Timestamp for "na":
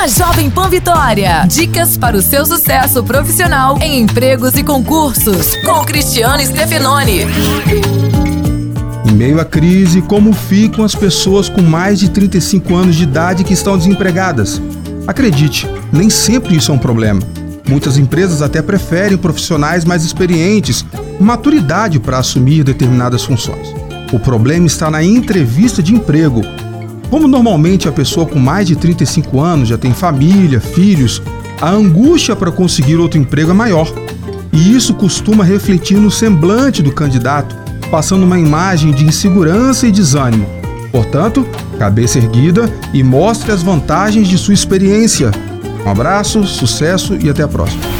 0.00-0.06, 24.90-25.04